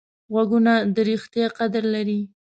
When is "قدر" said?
1.57-1.83